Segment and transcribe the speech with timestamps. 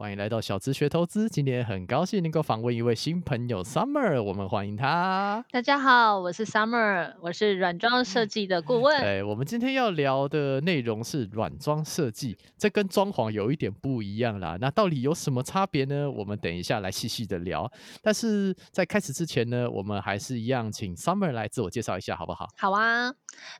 [0.00, 5.44] 欢迎来到小资学投资，今天很高兴能够访问一位新朋友 Summer，我们欢迎他。
[5.50, 8.98] 大家好，我是 Summer，我是软装设计的顾问。
[8.98, 14.56] 对，我们今天要聊的内容是软装设计，这跟装潢有一点不一样啦。
[14.58, 16.10] 那到底有什么差别呢？
[16.10, 17.70] 我们等一下来细细的聊。
[18.00, 22.48] 但是在开始之前呢，我们还是一样，请 Summer 来自我介绍一下，好不好？
[22.56, 23.12] 好啊，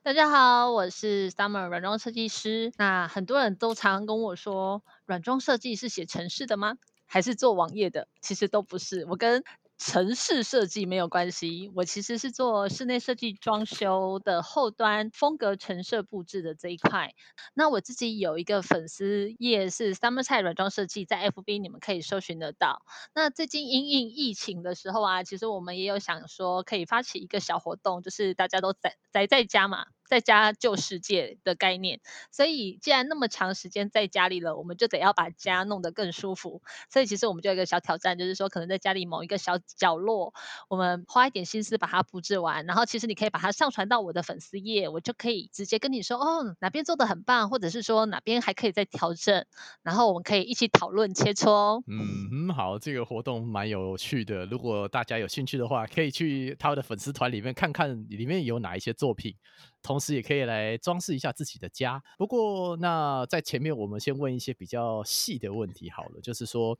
[0.02, 2.72] 大家好，我是 Summer 软装设计师。
[2.76, 6.76] 那很多人都常跟我说，软装设计是写城市的吗？
[7.06, 8.08] 还是做网页的？
[8.20, 9.04] 其实都不是。
[9.06, 9.44] 我跟
[9.82, 17.14] 城市设计没有关系，我其实是做室内设计装修的后端风格陈设布置的这一块。
[17.54, 22.82] 那我自己有一个粉丝页是 Summer 菜软装设计，在 FB 你们可以搜寻得到。
[23.14, 29.86] 那最近因应疫情的时候啊，其实我们也有想说可以发起一个小活动，就是大家都宅宅在家嘛。
[30.10, 32.00] 在家旧世界的概念，
[32.32, 36.62] 所以既然那么长时间在家里了，我们就得要把家弄得更舒服。
[36.90, 40.34] 所以其实我们就有一个小挑战，就是说可能在家里某一个小角落，
[40.68, 49.46] 我们花一点心思把它布置完，然后其实你可以把它上传到我的粉丝页，我就可以直接跟你说，哦，哪边做的很棒，或者是说哪边还可以再调整，
[49.84, 51.84] 然后我们可以一起讨论切磋。
[51.86, 54.44] 嗯，好，这个活动蛮有趣的。
[54.46, 59.36] 如果大家有兴趣的话，可以去他的粉丝团里面看看，里面有哪一些作品。
[59.82, 62.02] 同时也可以来装饰一下自己的家。
[62.18, 66.78] 不过，那在前面我们先问一些比较细的问题好了，就是说。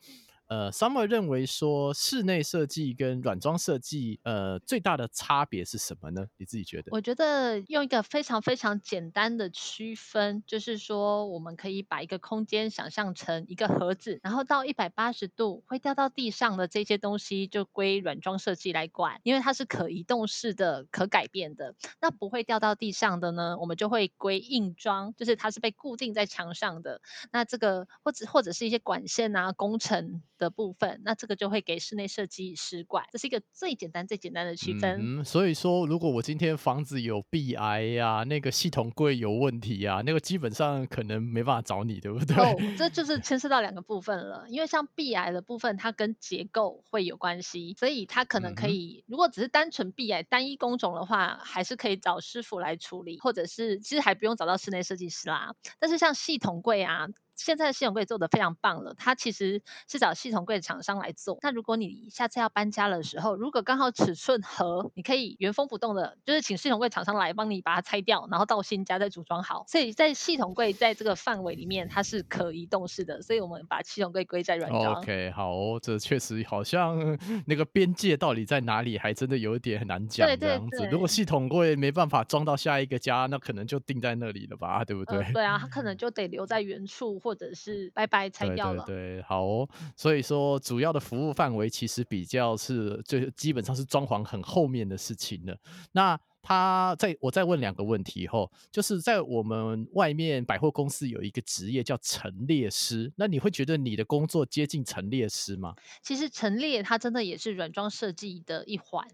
[0.51, 6.27] 呃，Summer 认为说室内设计跟软装设计，呃，最大的差别是什么呢？
[6.39, 6.89] 你自己觉得？
[6.91, 21.77] 我觉得用一个非常非常简单的区分，就是说我们可以把一个空间想象成一个盒子，然后到一百八十度会掉到地上的这些东西就归软装设计来管，因为它是可移动式的、可改变的。
[22.01, 27.01] 那不会掉到地上的呢，我们就会归硬装，就是它是被固定在墙上的。
[27.31, 30.21] 那这个或者或者是一些管线啊、工程。
[30.41, 35.21] 的部分，那这个就会给室内设计师管，这是一个最简单、最简单的区分。
[35.21, 42.37] 嗯，所以说，如果我今天房子有壁癌呀，那个系统柜有问题呀，那个基本上可能没办法找你，对不对？
[42.37, 44.47] 哦， 这就是牵涉到两个部分了。
[44.49, 55.55] 因为像壁癌的部分，它跟结构会有关系，所以它可能可以，如果只是单纯壁癌单一工种的话，还是可以找师傅来处理，或者是其实还不用找到室内设计师啦。
[55.79, 57.09] 但是像系统柜啊。
[57.41, 61.39] 现在的系统柜做的非常棒了，它其实是找系统柜的厂商来做。
[61.41, 69.65] 那如果你下次要搬家的时候，如果刚好尺寸合，你可以原封不动的，就是请系统柜厂商来帮你把它拆掉，然后到新家再组装好。
[69.67, 75.01] 所以在系统柜在这个范围里面，它是可移动式的，所以我们把系统柜归在软装。
[75.01, 80.87] OK，好，这确实好像那个边界到底在哪里，还真的有一点很难讲这样子。
[80.91, 85.33] 如果系统柜没办法装到下一个家，那可能就定在那里了吧，对不对？
[85.33, 87.30] 对啊，它可能 就得留在原处或。
[87.31, 89.69] 或者是拜拜拆掉了，对，好哦。
[89.97, 95.57] 所以说，主要的服务范围其实比较是最基本上是装潢很后面的事情了。
[95.93, 105.75] 那他在我再问两个问题后，就是在我们外面百货公司有一个职业叫陈列师，那你会觉得你的工作接近陈列师吗？
[106.03, 109.07] 其实陈列它真的也是软装设计的一环。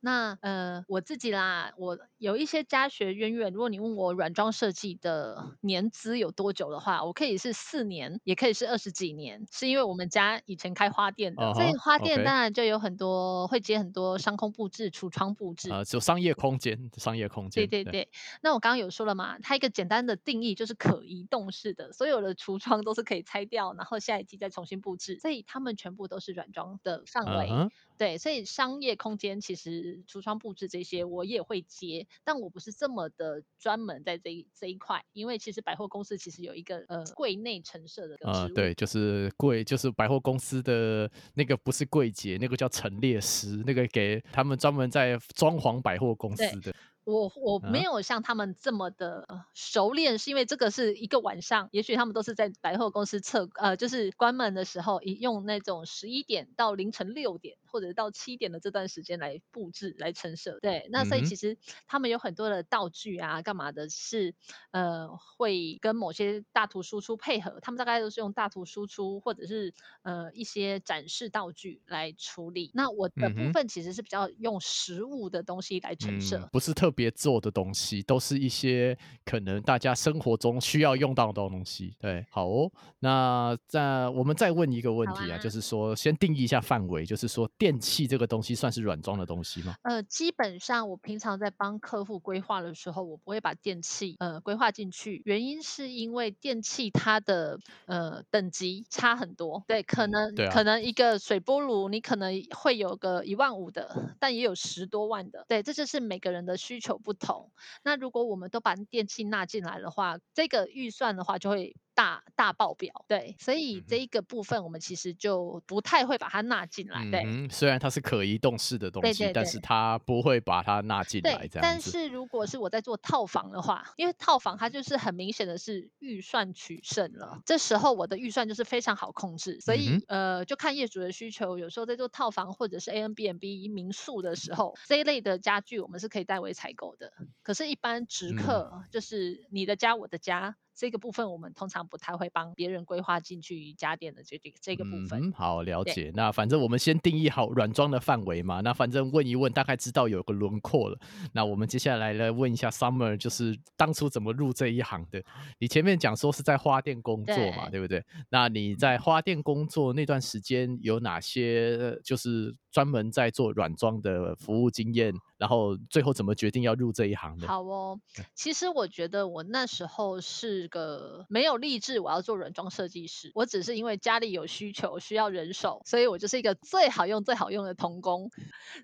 [0.00, 3.52] 那呃，我自己啦，我有一些家学渊源。
[3.52, 16.51] 如果你问我软装设计的年资有多久的话，我可以是四年，也可以是二十几年，是因为我们家以前开花店的，所以花店当然就有很多会接很多商空布置、橱窗布置啊，就商业空。
[16.52, 17.66] 空间，商业空间。
[17.66, 18.08] 对对对，
[18.42, 27.50] 那我刚刚有说了嘛，它一个简单的定义就是可移动式的，所有的橱窗都是可以拆掉，然后下一季再重新布置，所以它们全部都是软装的范围。
[27.96, 38.18] 对，所以商业空间其实橱窗布置这些我也会接，但我不是这么的专门在这一这一块，因为其实百货公司其实有一个呃柜内陈设的。
[38.22, 46.74] 呃，对，就是柜，就是百货公司的那个不是柜姐，那个叫陈列师，那个给他们专门在装潢百货公司的。
[47.04, 57.56] 我我没有像他们这么的熟练，是因为这个是一个晚上，也许他们都是在百货公司测呃，就是关门的时候，用那种十一点到凌晨六点。
[57.72, 60.58] 或者到七点的这段时间来布置来陈设。
[60.60, 61.56] 对，那所以其实
[61.86, 64.34] 他们有很多的道具啊，干嘛的是
[64.72, 69.72] 呃会跟某些大图输出配合，他们大概都是用大图输出或者是
[70.02, 72.70] 呃一些展示道具来处理。
[72.74, 76.40] 那我的部分其实是比较用实物的东西来陈设。
[76.40, 81.96] 嗯，不是特别做的东西，都是一些可能大家生活中需要用到的东西。
[81.98, 82.70] 对，好哦。
[83.00, 89.74] 那再我们再问一个问题啊，啊就是说先定义一下范围，就是说电器这个东西算是软装的东西吗？
[89.82, 107.52] 呃，基本上我平常在帮客户规划的时候，我不会把电器呃规划进去，原因是因为电器它的呃等级差很多，对，可能、可能一个水波炉你可能会有个一万五的，但也有十多万的，对，这就是每个人的需求不同。
[107.84, 111.76] 那如果我们都把电器纳进来的话，这个预算的话就会。
[111.94, 121.62] 大大爆表，对，所以嗯这一个部分我们其实就不太会把它纳进来，对，虽然它是可移动式的东西，对对对但是它不会把它纳进来，这样。
[121.62, 137.12] 但是如果是我在做套房的话，因为套房它就是很明显的是预算取胜了，这时候我的预算就是非常好控制，所以、嗯呃就看业主的需求，有时候在做套房或者是 A N B N B 民宿的时候，这一类的家具我们是可以代为采购的。
[137.42, 140.56] 可是，一般直嗯客、就是你的家我的家。
[140.74, 145.28] 这个部分我们通常不太会帮别人规划进去家电的这这这个部分。
[145.28, 146.10] 嗯，好了解。
[146.14, 148.60] 那反正我们先定义好软装的范围嘛。
[148.62, 150.98] 那反正问一问，大概知道有个轮廓了。
[151.32, 155.22] 那我们接下来来问一下 Summer，就是当初怎么入这一行的？
[155.58, 158.04] 你前面讲说是在花店工作嘛，对对不对？
[158.30, 165.12] 那你在花店工作那段时间有哪些呃就是专门在做软装的服务经验？
[165.36, 167.48] 然后最后怎么决定要入这一行的？
[167.48, 168.00] 好哦，
[168.32, 178.30] 其实我觉得我那时候是个没有立志我要做软装设计师，我只是因为家里有需求需要人手，所以我就是一个最好用最好用的童工。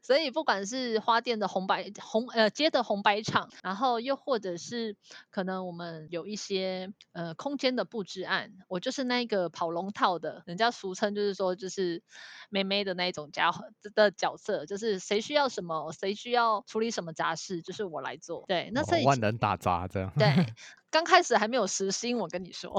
[0.02, 4.96] 所以不管是花店的红白红呃街的红白场，然后又或者是
[5.30, 12.02] 可能我们有一些呃空间的布置案，我就是那个跑龙套的，人家俗称就是说就是
[12.50, 13.64] 妹妹的那一种家伙
[13.94, 18.44] 的角色，就是谁需要什么，谁需要处理什么杂事，就是我来做。
[18.46, 20.12] 对，那所以哦、万能打杂这样。
[20.18, 20.26] 对，
[20.90, 22.70] 刚开始还没有时薪，我跟你说。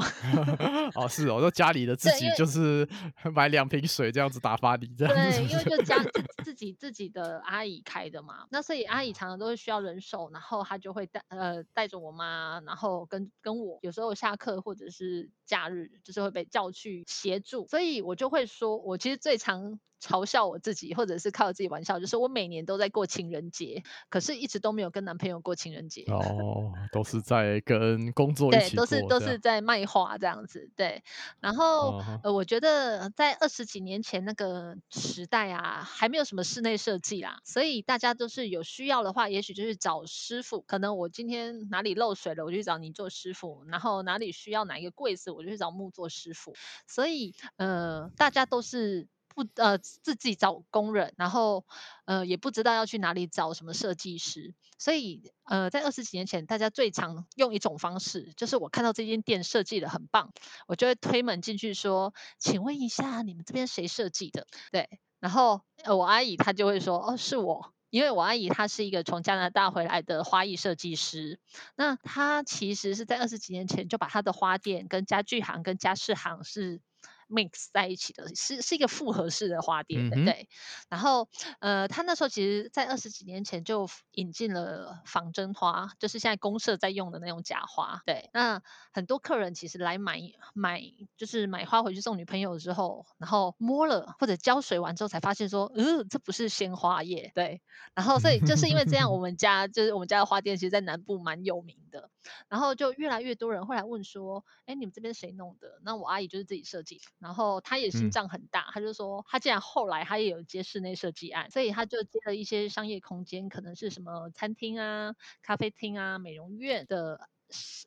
[0.95, 2.87] 哦，是哦，就家里的自己就是
[3.33, 5.47] 买两瓶水这样子打发你这样子对。
[5.47, 26.03] 因为就 家自自己自己的阿姨开的嘛，那所以阿姨常常都会需要人手，然后她就会带呃带着我妈，然后跟跟我有时候下课或者是假日，就是会被叫去协助，所以我就会说，我其实最常嘲笑我自己，或者是开我自己玩笑，就是我每年都在过情人节，可是一直都没有跟男朋友过情人节。
[26.07, 31.03] 哦，都是在跟工作一对，都是都是在卖花这样子，对。
[31.39, 40.61] 然后、哦呃，我觉得在二十几年前那个时代啊，还没有什么室内设计啦，所以大家都是有需要的话，也许就是找师傅。
[40.61, 46.55] 可能我今天哪里漏水了，我就去找你做师傅；然后哪里需要哪一个柜子，我就去找木做师傅。
[46.87, 49.07] 所以呃，大家都是。
[49.43, 51.65] 不呃自己找工人，然后
[52.05, 60.33] 呃也不知道要去哪里找什么设计师，所以呃在二十几年前，大家最常用一种方式，就是我看到这间店设计的很棒，
[60.67, 64.45] 我就会推门进去说，请问一下你们这边谁设计的？
[64.71, 64.89] 对，
[65.19, 67.73] 然后呃我阿姨她就会说，哦是我。
[67.91, 71.39] 因为我阿姨她是一个从加拿大回来的花艺设计师，
[71.75, 76.81] 那她其实是在二十几年前就把她的花店跟家具行跟家饰行是
[77.29, 80.49] mix 在一起的，是是一个复合式的花店的，嗯对。
[80.89, 88.29] 然后呃，他那时候其实在二十几年前就引进了仿真花，就是现在公社在用的那种假花，对。
[88.33, 90.19] 那很多客人其实来买
[90.53, 90.81] 买
[91.17, 97.61] 就是买花回去送女朋友之后，然后摸了或者浇水完之后才发现说，呃，这不是鲜花叶，对。
[97.93, 102.09] 然后所以就是因为这样，我 们家就是我们家的花店，其实在南部蛮有名的。
[102.47, 105.79] 然后就越来越多人会来问说，哎，你们这边谁弄的？
[105.83, 117.29] 那我阿姨就是自己设计，然后她也心嗯脏很大，她就说，她既然后来她也有接室内设计案，所以她就接了一些商业空间，可能是什么餐厅啊、咖啡厅啊、美容院的。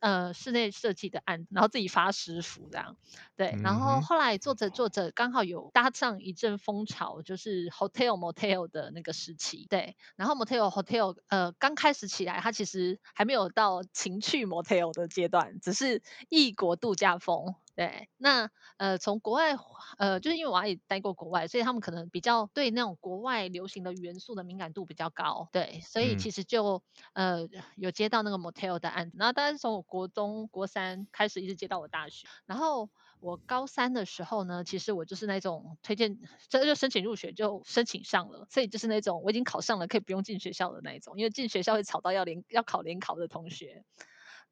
[0.00, 2.96] 呃，室内设计的案，然后自己发师傅这样，
[3.36, 19.56] 对，然后后来做着做着，刚好有搭上一阵风潮，就是 hotel motel 的那个时期，对，然后 motel hotel 呃刚开始起来，它其实还没有到情趣 motel 的阶段，只是异国度假风，对，那呃，从国外
[19.96, 26.82] 呃，就是因为我阿姨待过国外，所以他们可能比较对那种国外流行的元素的敏感度比较高，对，所以嗯，其实就
[27.14, 36.18] 呃有接到那个 motel 的案子，然后大概是从我国中、国三开始，一直接到我大学，然后我高三的时候呢，其实我就是那种推荐，
[36.50, 43.82] 这就申请入学就申请上了，所以就是那种我已经考上了，可以不用进学校的那一种，因为进学校会吵到要联要考联考的同学。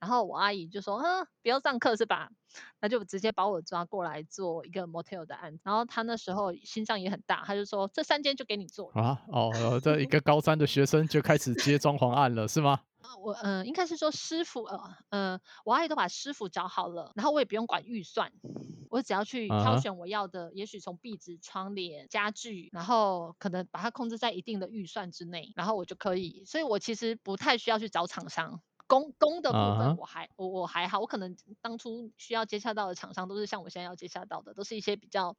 [0.00, 2.30] 然后我阿姨就说：“嗯，不要上课是吧？”
[2.80, 5.61] 那就直接把我抓过来做一个 motel 的案子。
[5.62, 12.80] 然后他那时候心脏也很大，他就说：“这三间就给你做。”啊，哦，这一个高三的学生就开始接装潢案了，是吗？
[13.23, 18.30] 我嗯、呃应该是说师傅呃呃，我阿姨都把师傅找好了，然后我也不用管预算，
[18.88, 26.45] 我只要去挑选我要的，也许从壁纸、窗帘、家具，然后可能把它控制在一定的预算之内，然后我就可以。
[26.47, 28.61] 所以我其实不太需要去找厂商。
[28.90, 29.78] 工工的部。
[29.78, 35.37] 分我还我我还好，我可能当初需要接洽到的厂商都是像我现在要接洽到的，都是一些比较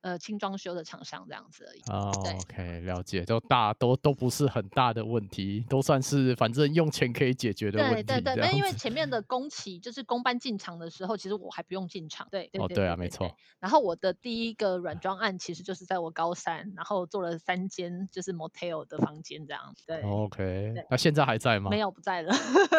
[0.00, 1.80] 呃轻装修的厂商这样子而已。
[1.88, 8.72] 哦对，，OK，了解，都大都都不是很大的问题，都算是反正用钱可以解决的问题，对对对，那，因为。
[8.78, 12.28] 前面的工期就是公班进场的时候，其实我还不用进场。
[12.30, 12.96] 对对哦，对对啊。
[12.96, 13.28] 没错。
[13.58, 19.74] 然后我的第一个软装案其实就是在我高三，然后做了三间就是 motel 的房间这样。
[19.84, 21.70] 对 OK，对，那现在还在吗？
[21.70, 22.32] 没有不在了。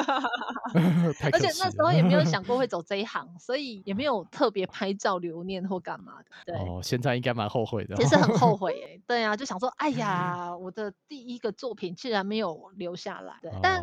[1.20, 1.48] 太而且。
[1.60, 6.26] 那时候也没有想过会走这一行，所以也没有特别拍照留念或干嘛的。
[6.46, 6.56] 对。
[6.56, 8.58] 哦，现在应该蛮后悔的其实很后哦。
[8.58, 13.34] 悔诶，对啊，就想说，哎 呀，我的第一个作品竟然没有留下来。
[13.42, 13.82] 对，但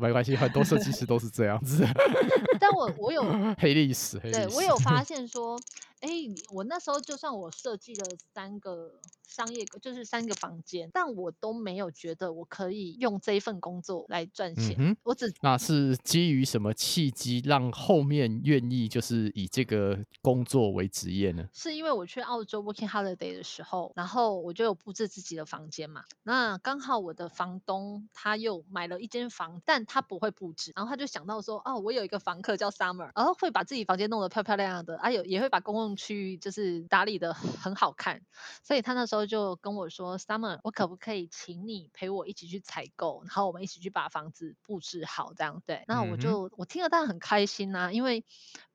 [0.00, 1.86] 没关系，很多设计师都是这样子，
[2.58, 3.22] 但我我有
[3.58, 4.56] 黑历史，黑对，历史。
[4.56, 5.58] 我有发现说，
[6.02, 6.10] 哎，
[6.52, 8.04] 我那时候就算我设计了
[8.34, 14.74] 三个商业，就是三个房间，但我都没有觉得我可以用这一份工作来赚钱。
[14.78, 21.48] 嗯，我只那是基于什么契机让后面愿意就是以这个工作为职业呢？
[21.52, 26.04] 是因为我去澳洲 working holiday 的时候，然后我就有布置自己的房间嘛。
[26.24, 38.22] 那刚好我的房东他又买了一间房，但他不会布置，然后他就想到说，哦，我有一个房客叫 Summer，然后会把自己房间弄得漂漂亮亮的，啊有也会把公共区域就是打理的很好看，
[38.62, 45.84] 所以他那时候就跟我说，Summer，我可不可以请你陪我一起去采购，然后我们一起去把房子布置好，这样对。
[45.86, 48.24] 那我就我听了当然很开心呐、因为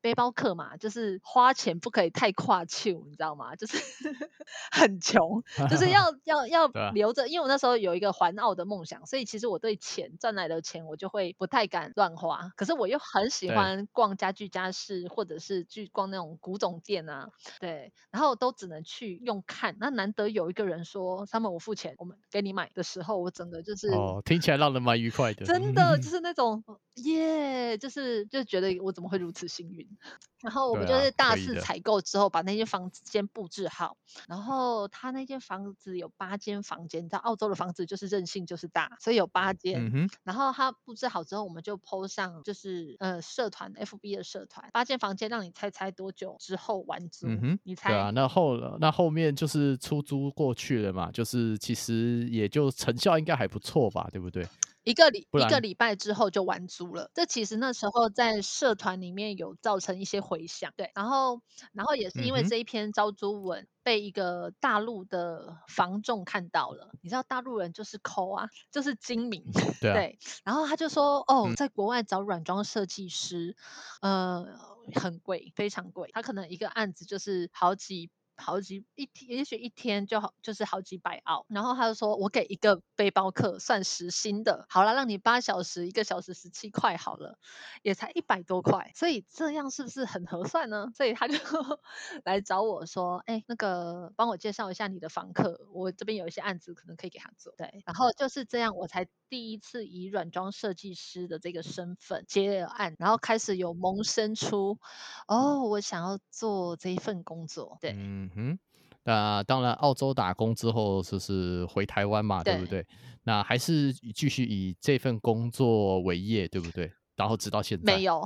[0.00, 3.56] 背包客嘛，就是花钱不可以太跨秋，你知道吗？
[3.56, 3.78] 就是
[4.70, 12.52] 很穷，就是要 要要留着，因为我那时候有一个环澳的梦想，所以其实我对钱赚来的钱，我就会不太敢乱花。
[12.56, 19.76] 可是我又很喜，欢逛家具家饰，或者是去逛那种古董店啊，对，然后都只能去用看。
[19.80, 25.46] 那难得有一个人说他们我付钱，我们给你买的时候，我整个就是哦，听起来让人蛮愉快的。
[25.46, 26.62] 真的就是那种
[26.96, 29.88] 耶，就是就觉得我怎么会如此幸运？
[30.42, 31.38] 然后我们就是大。
[31.38, 33.96] 肆采购之后，把那间房子先布置好。
[34.26, 40.10] 然后他那间房子有八间房间，你知道澳洲的房子就是任性就是大，所以有八间。
[40.24, 47.26] 然后他布置好之后，我们就 PO 上就是呃社团 FB 的社团，八间房间让你猜猜多久之后完租？
[47.28, 47.90] 嗯哼，你猜？
[47.90, 54.46] 对啊，那后那后面就是出租过去了嘛，就是其实也就成效应该还不错吧，对不对？
[54.84, 61.42] 一个礼一个，礼拜之后就完租了，这其实那时候在社团里面有造成一些回响，对，然后
[61.72, 69.44] 然后也是因为这一篇招租文被一个大陆的房仲看到了，你知道大陆人就是抠啊，就是精明，
[69.80, 71.54] 对啊，对，然后他就说，哦，嗯。
[71.56, 73.56] 在国外找软装设计师，
[74.00, 74.46] 呃，
[74.94, 78.10] 很贵，非常贵，他可能一个案子就是好几。
[78.38, 81.44] 好几一天，也许一天就好，就是好几百澳。
[81.48, 87.38] 然后他就说，我给一个背包客算时薪的，好了，让你八小时，一个小时十七块好了，
[87.82, 90.90] 也才一百多块，所以这样是不是很合算呢？
[90.94, 91.34] 所以他就
[92.24, 97.52] 来找我说，哎、那个帮我介绍一下你的房客，我这边有一些案子可能可以给他做。
[97.56, 104.78] 对，然后就是这样，我才第一次以软装设计师的这个身份接了案，然后开始有萌生出，
[105.26, 107.78] 哦，我想要做这一份工作。
[107.80, 108.58] 对嗯哼。
[109.04, 112.86] 那当然，澳洲打工之后就是回台湾嘛，对不对，
[113.22, 116.92] 那还是继续以这份工作为业，对不对？
[117.18, 118.20] 然后直到现在没有。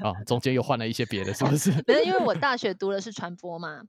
[0.00, 1.70] 啊， 中间又换了一些别的，是不是？
[1.82, 3.82] 不是因为我大学读的是传播嘛，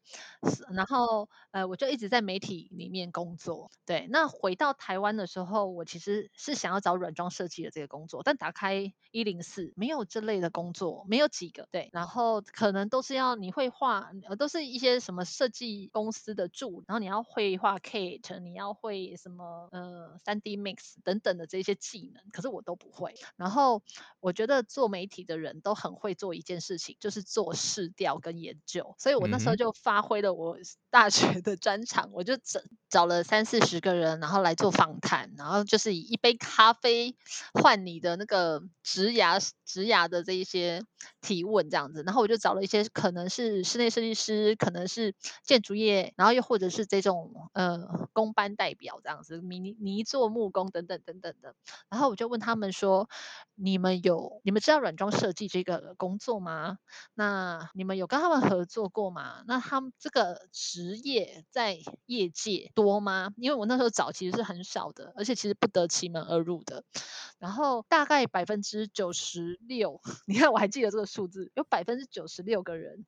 [0.43, 3.71] 是然后呃，我就一直在媒体里面工作。
[3.85, 11.67] 对，那回到台湾的时候，我其实是想要找软装设计的这个工作，但打开一零四没有这类的工作，没有几个。
[11.71, 23.15] 对，然后可能都是要你会画，呃，都是一些什么设计公司的助，然后你要会画 Kate，你要会什么呃三 D Mix 等等的这些技能，可是我都不会。
[23.35, 23.81] 然后
[24.27, 28.93] 我我觉得做媒体的人都很会做一件事情，就是做市调跟研究。
[28.99, 30.57] 所以我那时候就发挥了我
[30.91, 37.15] 大学的专长，我就找找了三四十个人，然后来做访谈，然后就是以一杯咖啡
[37.53, 40.83] 换你的那个职涯职涯的这一些
[41.21, 42.03] 提问这样子。
[42.05, 51.55] 然后我就找了一些可能是室内设计师，可能是建筑业，然后又或者是这种呃工班代表这样子，泥泥做木工等等等等的。
[51.89, 53.09] 然后我就问他们说
[53.55, 56.77] ：“你们有你们知道软装设计这个工作吗？
[57.13, 59.43] 那你们有跟他们合作过吗？
[59.47, 63.33] 那他们这个职业在业界多吗？
[63.37, 66.83] 因为我那时候找其实是很少的，而且其实不得其门而入的。
[67.39, 73.05] 然后大概百分之九十六， 你看我还记得这个数字，有百分之九十六个人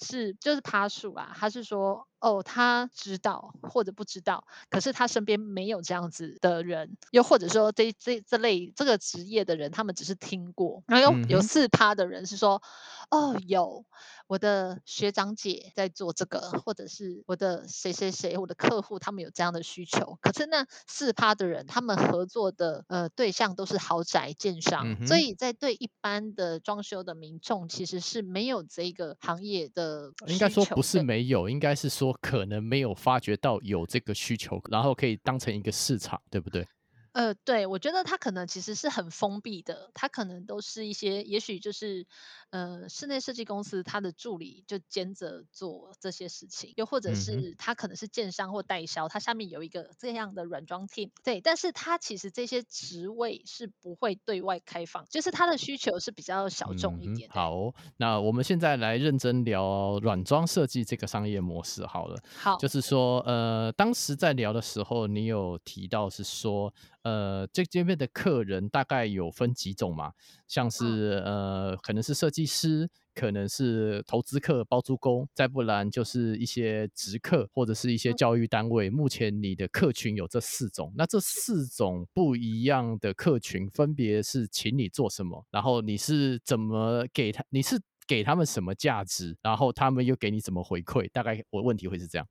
[0.00, 10.82] 是就是趴树啊，他是说。”哦，他知道或者不知道，可是他身边没有这样子的人，又或者说这这这类这个职业的人，他们只是听过。
[10.86, 12.62] 然后有有四趴的人是说，
[13.10, 13.86] 哦，有
[14.30, 20.16] 我的学长姐在做这个，或者是我的谁谁谁，我的客户他们有这样的需求。
[20.20, 30.12] 可是那四趴的人，他们合作的呃对象都是豪宅建商，所以在对一般的装修的民众，其实是没有这个行业的。
[30.28, 32.16] 应该说不是没有，应该是说。
[32.22, 36.64] 可能没有发觉到有这个需求，然后可以当成一个市场，对不对？
[37.12, 42.06] 呃，对，我觉得他可能其实是很封闭的，他可能都是一些，也许就是，
[42.50, 57.28] 呃，室内设计公司他的助理就兼着做这些事情，又或者是他可能是建商或代销，他下面有一个这样的软装 team，对，但是他其实这些职位是不会对外开放，就是他的需求是比较小众一点。
[57.30, 62.22] 好，那我们现在来认真聊软装设计这个商业模式好了。
[62.36, 66.72] 好，就是说，呃，当时在聊的时候，你有提到是说。
[67.02, 70.12] 呃，这这边的客人大概有分几种嘛？
[70.46, 78.90] 像是呃，可能是设计师，可能是投资客、包租公，再不然就是一些职客或者是一些教育单位。
[78.90, 85.46] 目前你的客群有这四种，那这四种不一样的客群分别是请你做什么？
[85.50, 87.44] 然后你是怎么给他？
[87.48, 89.36] 你是给他们什么价值？
[89.40, 91.08] 然后他们又给你怎么回馈？
[91.12, 92.26] 大概我问题会是这样。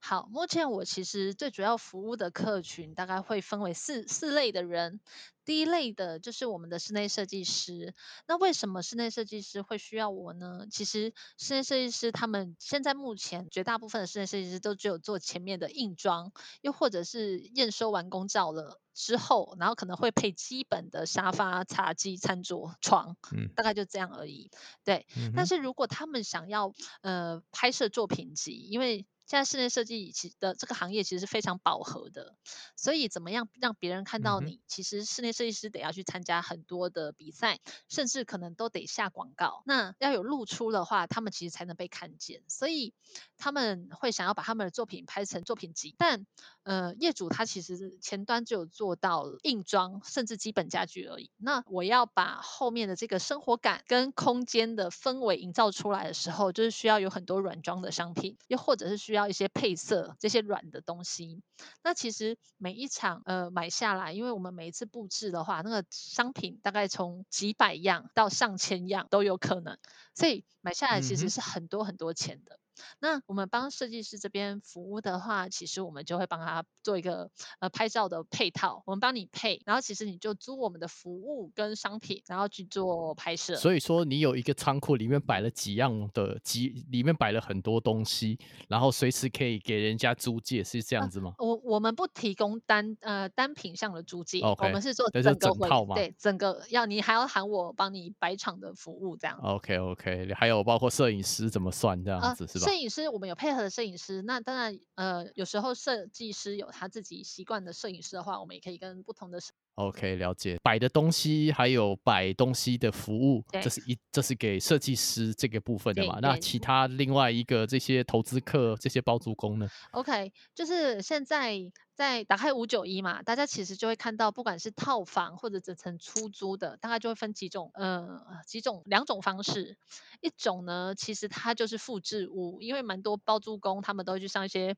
[0.00, 5.00] 好，目前我其实最主要服务的客群大概会分为四四类的人。
[5.44, 7.94] 第一类的就是我们的室内设计师。
[8.26, 10.66] 那为什么室内设计师会需要我呢？
[10.70, 24.50] 其实室内设计师他们现在目前绝大部分的室内设计师都只有做前面的硬装，又或者是验收完工照了之后，然后可能会配基本的沙发、茶几、餐桌、床，嗯，大概就这样而已。
[24.84, 32.34] 对，但是如果他们想要呃拍摄作品集，因为现在室内设计其的这个行业其实是非常饱和的，
[32.76, 34.62] 所以怎么样让别人看到你？
[34.66, 37.58] 其实室内设计师得要去参加很多的比赛，
[37.90, 39.62] 甚至可能都得下广告。
[39.66, 42.42] 那要有露出的话，他们其实才能被看见。
[42.48, 42.94] 所以
[43.36, 45.94] 他们会想要把他们的作品拍成作品集。
[45.98, 46.24] 但
[46.62, 51.30] 呃，业主他其实前端就有做到硬装，甚至基本家具而已。
[51.36, 59.17] 那我要把后面的这个生活感跟空间的氛围营造出来的时候，就是需要有很多软装的商品，又或者是需要。
[59.18, 61.42] 要一些配色这些软的东西，
[61.82, 69.76] 那其实每一场呃买下来，因为我们每一次布置的话，那个商品大概从几百样到上千样都有可能，
[70.14, 72.60] 所以买下来其实是很多很多钱的。
[73.00, 83.56] 那我们帮设计师这边服务的话，其实我们就会帮他做一个呃拍照的配套，我们帮你配，然后其实你就租我们的服务跟商品，然后去做拍摄。
[83.56, 88.38] 所以说你有一个仓库，里面摆了几样的几，里面摆了很多东西，
[88.68, 91.34] 然后随时可以给人家租借，是这样子吗？
[91.38, 95.94] 我我们不提供单呃单品项的租借，我们是做整个套嘛？
[95.94, 99.38] 对，整个要你还要喊我帮你摆场的服务这样。
[99.42, 102.67] OK OK，还有包括摄影师怎么算这样子是吧？
[102.68, 109.38] 摄影师我们有配合的摄影师，那当然，呃，有时候设计师有他自己习惯的摄影师的话，我们也可以跟不同的。
[109.76, 110.58] OK，了解。
[110.62, 116.18] 摆的东西还有摆东西的服务，这是一这是给设计师这个部分的嘛？
[116.20, 121.58] 那其他另外一个这些投资客、这些包租公呢？OK，就是现在。
[121.98, 129.76] 在打开五九一嘛，大家其实就会看到，不管是套房或者整层出租的，大概就会分几种，呃，几种两种方式。
[130.20, 134.76] 一种呢，其实它就是复制屋，因为蛮多包租公他们都会去上一些，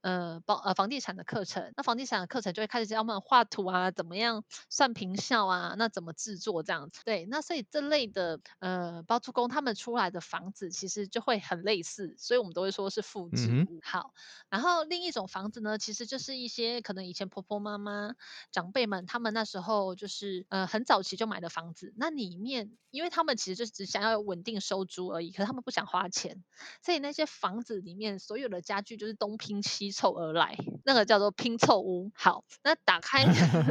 [0.00, 1.74] 呃，包呃房地产的课程。
[1.76, 5.74] 那房地产的课程就会开始教他们画图啊，怎么样样算平效啊？
[5.76, 7.02] 那怎么制作这样子？
[7.04, 13.80] 对，那所以这类的呃包租公他们出来的房子其实就会很类似，所以我们都会说是复制嗯哼，物。
[13.82, 14.12] 好，
[14.48, 18.14] 然后另一种房子呢，其实就是一些可能以前婆婆妈妈
[18.50, 26.42] 长辈们他们那时候就是呃很早期就买的房子，那里面因为他们其实就只想要稳定收租而已，可是他们不想花钱，
[26.84, 32.10] 所以那些房子里面所有的家具就是东拼西凑而来，那个叫做拼凑屋。
[32.14, 33.24] 好，那打开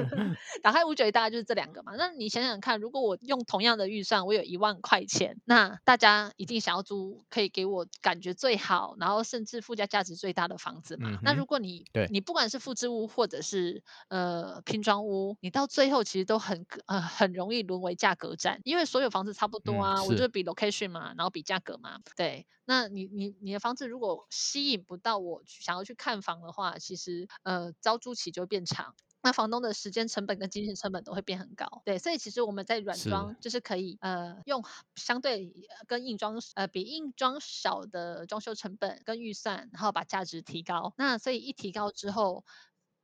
[0.63, 1.93] 打开五九一大概就是这两个嘛。
[1.95, 11.10] 那你想想看，如果我用同样的预算，我有一万块钱，那大家一定想要租可以给我感觉最好，然后甚至附加价值最大的房子嘛。
[11.12, 22.48] 嗯，那如果你对，你不管是复制屋或者是呃拼装屋，你到最后其实都很呃很容易沦为价格战，因为所有房子差不多嗯，啊，我就是，比 location 嘛，然后比价格嘛，对。
[22.65, 28.96] 那你你你的房子如果吸引不到我想要去看房的话，其实呃招租期就会变长。
[29.24, 34.63] 那房东的时间成本跟金钱成本都会变很高，对，所以其实我们在软，装就是可以呃用
[34.96, 40.96] 相对呃跟硬装呃比硬装少的装修成本跟预算，然后把价值提高。
[40.98, 42.44] 那所以一提高之后，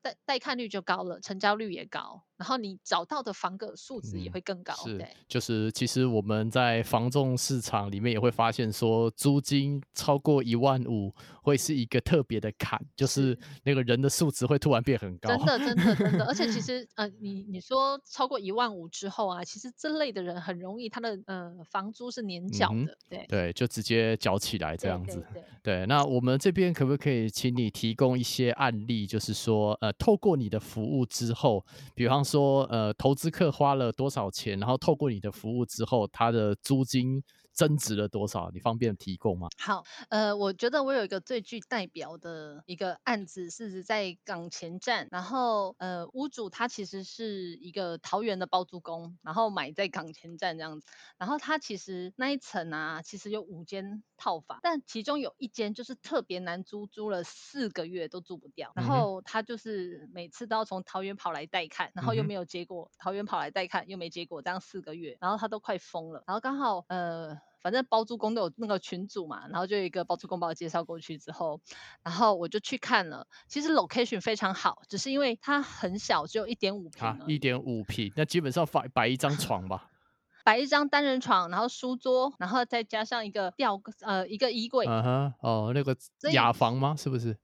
[0.08, 5.08] 带带看率就高了，成交率也高，然后你找到的房个数值也嗯，会更高，是，对。
[5.28, 13.38] 就是其实我们在房仲市场里面也会发现说，租金超过一万五会是一个特别的坎，就是是。
[13.64, 15.36] 那个人的素质会突然变很高。
[15.36, 25.16] 真的真的真的，而且其 实，呃，你你说超过一万五之后啊，其实这类的人很容易他的，呃，房租是年缴的，对，对，就直接缴起来这样子。
[25.34, 25.44] 对对对。
[25.64, 37.24] 对，那我们这边可不可以请你提供一些案例，就是说，呃，透过你的服务之后，比方说，呃，投资客花了多少钱，然后透过你的服务之后，他的租金
[37.58, 38.52] 增值了多少？
[38.54, 39.50] 你方便提供吗？
[39.58, 50.86] 好，呃，我觉得我有一个最具代表的一个案子是在港前站，然后呃，屋主他其实是一个桃园的包租公，然后买在港前站这样子，
[51.18, 67.47] 然后他其实那一层啊，其实有五间套房，但其中有一间就是特别难租，租了四个月都租不掉，然后他就是每次都要从桃园跑来带看，然后又没有结果，桃园跑来带看又没结果，这样四个月，然后他都快疯了，然后刚好呃。
[67.68, 71.60] 反正包租公都有那个群组嘛，然后就有一个包租公把我介绍过去之后，
[72.02, 73.28] 然后我就去看了。
[73.50, 79.90] 其实 location 非常好，只是因为它很小，只有一点五，平一点五平，那基本上摆摆一张床吧。
[80.46, 85.94] 摆一张单人床，然后书桌，然后再加上一个吊呃一个衣柜，嗯哼，哦，那个
[86.32, 86.96] 雅房吗？
[86.98, 87.38] 是不是？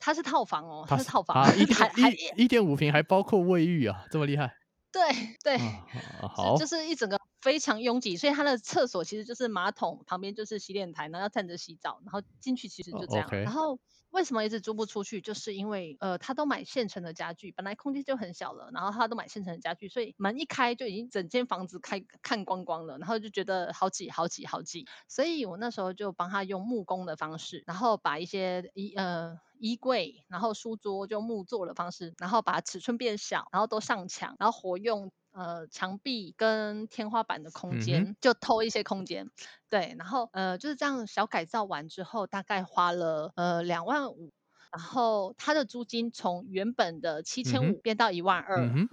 [0.00, 4.52] 它是套房哦，它是套房，啊， 一还一一点五平还包括卫浴啊，这么厉害
[4.90, 5.02] 对
[5.44, 5.56] 对，
[6.28, 13.28] 好，就是一整个非常拥挤，所以他的厕所其实就是马桶旁边就是洗脸台，然后要站着洗澡，然后进去其实就这样。
[13.30, 13.78] 然后
[14.10, 29.38] 为什么一直租不出去，就是因为呃，他都买现成的家具，本来空间就很小了，然后他都买现成的家具，所以门一开就已经整间房子开看光光了，然后就觉得好挤好挤好挤，所以我那时候就帮他用木工的方式，然后把一些衣呃。
[29.62, 39.30] 衣柜，然后书桌就木做的方式，然后把尺寸变小，然后都上墙，然后活用呃墙壁跟天花板的空间，就偷一些空间，
[39.68, 44.32] 对，然后呃就是这样小改造完之后，大概花了呃两万五，
[44.72, 48.88] 然后它的租金从原本的七千五变到一万二，嗯，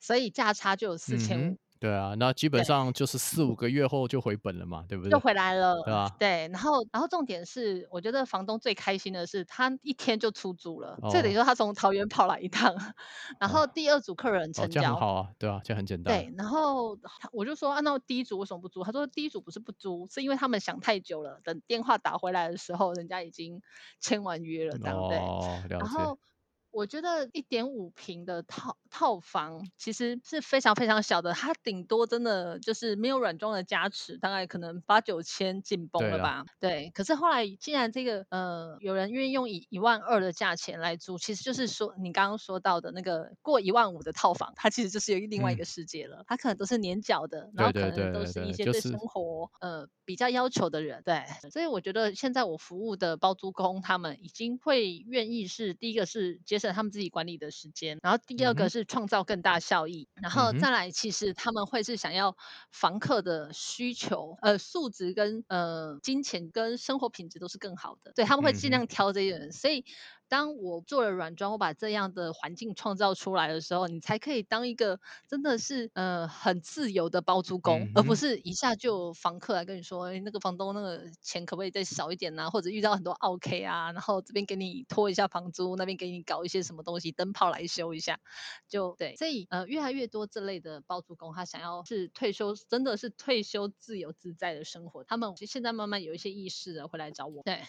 [0.00, 1.58] 所以价差就有四千五。
[1.84, 2.64] 对啊，那基本。
[2.64, 5.20] 上就是四五个月后就回本了嘛，对不对就？
[5.20, 6.08] 回来了，对吧？
[6.18, 12.74] 对，然后然后重点是，我觉得房东最开心的是，他一天就出租了，所以等于哦，说他从桃园跑来一趟，
[13.38, 16.16] 然后哦，第二组客人哦，成这样好啊，对啊，这样很简单。
[16.16, 18.82] 对，然后他我就说，啊，那第一组为什么不租？
[18.82, 23.60] 他说第一组不是不租，是因为他们想太久了，等电话打回来的时候，人家已经
[24.00, 25.18] 签完约了，这样对。
[25.18, 25.76] 哦，了解。
[25.76, 26.18] 然后
[26.74, 36.44] 我觉得一点五平的套套房其实是非常非常小的，它顶多真的就是没有软装的加持，大概可能八九千紧绷了，吧。
[36.58, 46.24] 对，可是后来既然这个呃有人愿意用以一万二的价钱来租，其实就是说你刚刚说到的那个过一万五的套房，它其实就是有另外一嗯，个世界了。
[46.26, 51.22] 它可能都是年缴的，然后可能都是一对对对，些对生就是活呃比较要求的人，对。
[51.52, 62.36] 所以我觉得现在我服务的包租公，他们已经会愿意是第一个是节省他们自己管理的时间，然后第二个是创造更大效益，然后再来，其实他们会是想要
[62.70, 69.84] 房客的需求，呃，素质跟呃金钱跟生活品质都是更好的，对，他们会尽量挑这些人，所以。
[70.28, 88.18] 当我做了软装，我把这样的环境创造出来的时候，你才可以当一个真的是呃很自由的包租公，而不是一下就有房客来跟你说，哎，那个房东那个钱可不可以再少一点呐、或者遇到很多 OK 啊，然后这边给你拖一下房租，那边给你搞一些什么东西灯泡来修一下，
[88.68, 89.14] 就对。
[89.16, 97.42] 所以呃，越来越多这类的包租公，他想要是退休，真的是退休自由自在的生活，他们现在慢慢有一些意识了，会来找我。
[97.42, 97.62] 对，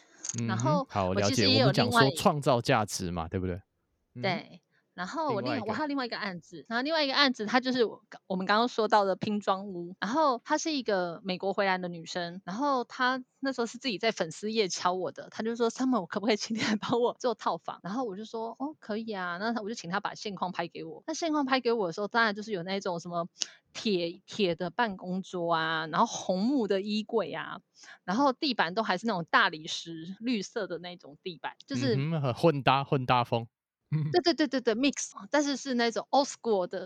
[0.47, 3.59] 然后好了解，我们讲说创造价值嘛，对不对？
[4.21, 4.61] 对。
[4.95, 7.83] 然后我另我还有另外一个案子，然后另外一个案子，它就是
[8.27, 9.93] 我们刚刚说到的拼装屋。
[9.99, 21.03] 然后她是一个美国回来的女生，然后她那时候是自己在粉丝页敲我的，她就说：“Summer，我可不可以请你来帮我做套房？”然后我就说：“哦，可以啊。”那我就请她把现况拍给我。
[21.05, 23.27] 那现况拍给我的时候，当然就是有那种什么
[23.73, 27.59] 铁铁的办公桌啊，然后红木的衣柜啊，
[28.05, 33.45] 然后地板都还是那种大理石绿色的那种地板，就是嗯混搭混搭风。
[34.11, 36.85] 对对对对对，mix，但是是那种 old school 的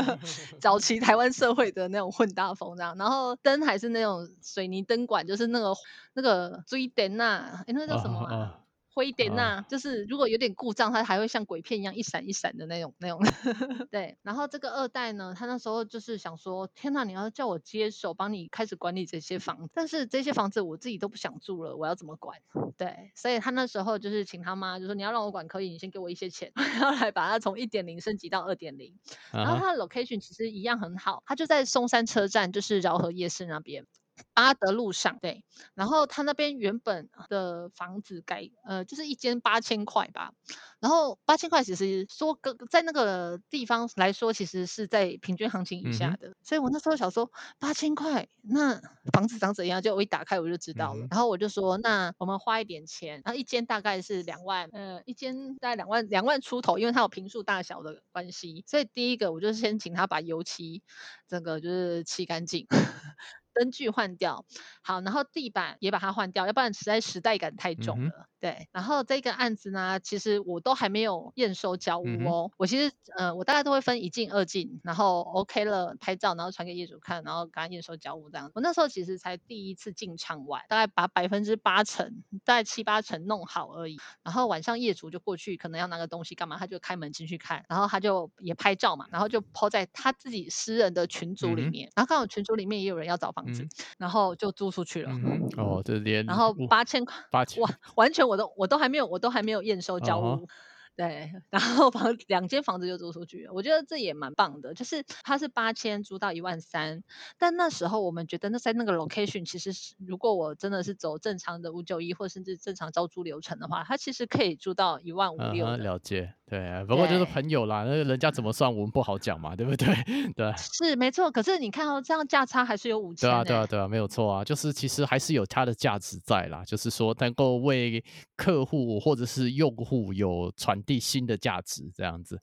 [0.60, 5.74] 早期台湾社会的那种混搭风这样，然后灯还是那种水泥灯管，就是那个
[6.14, 8.65] 那个追灯呐，哎，那叫什么啊？
[8.96, 13.20] 灰点呐，就是如果有点故障，它还会像鬼片一样一闪一闪的那种那种。
[13.92, 22.40] 对，然后这个二代呢，他那时候就是想说，天呐，你要叫我接手帮你开始管理这些房子，但是这些房子我自己都不想住了，我要怎么管？
[22.78, 28.94] 对，所以他那时候就是请他妈，就说你要让我管可以，你先给我一些钱， 然后来把它从一点零升级到二点零。
[29.30, 33.84] 然后它的 location 其实一样很好，它就在松山车站，就是饶河夜市那边。
[34.34, 40.32] 巴德路上，对，然后他那边原本的房子改，呃，就是一间八千块吧，
[40.80, 48.80] 然后八千块其实说个在那个地方来说，其实是在平均行情以下的，所以我那时候想说八千块，那
[49.12, 49.80] 房子长怎样？
[49.80, 60.82] 就我一打开我就知道了，然后我就说那我们花一点钱，然后一间大概是两万，呃，一间大概两万两万出头，因为它有平数大小的关系，所以第一个我就先请他把油漆
[61.28, 62.66] 整个就是漆干净。
[63.58, 64.44] 灯具换掉，
[64.82, 68.28] 好，然后地板也把它换掉，要不然实在时代感太重了。
[68.38, 72.52] 对，然后这个案子呢，其实我都还没有验收交屋哦。
[72.58, 78.50] 我其实，呃，我大概都会分一进二进，然后 OK 了拍照，然后传给业主看，然后给他验收交屋这样。
[78.54, 83.96] 我那时候其实才第一次进场玩，大概把百分之八成，大概七八成弄好而已。
[84.22, 91.90] 然后晚上业主就过去，可能要拿个东西干嘛，他就开门进去看，然后他就也拍照嘛，然后就抛在他自己私人的群组里面。
[91.96, 93.66] 然后刚好群组里面也有人要找房子，
[93.98, 95.10] 然后就租出去了。
[95.56, 98.26] 哦，这连然后八千块，八千哇，完全。
[98.26, 100.48] 我都我都还没有我都还没有验收交屋。
[100.96, 104.72] 对， 然后房两间房子就租出去了，我觉得这也蛮棒的。
[104.72, 107.02] 就是它是八千租到一万三，
[107.38, 115.76] 但那时候我们觉得那在那个 location，其实是如果我真的是走正常的五九一或甚至正常招租流程的话，它其实可以租到一万五六。
[115.76, 119.86] 了解，对，啊不过就是朋友啦，那人家怎么算我们不好讲嘛，对不对？
[120.34, 121.30] 对，是没错。
[121.30, 123.28] 可是你看哦这样价差还是有五千。
[123.28, 128.02] 对啊，对啊，对啊，没有错啊，就是其实还是有它的价值在啦，就是说能够为
[128.34, 130.82] 客户或者是用户有传。
[130.86, 132.40] 地新的价值，这样子。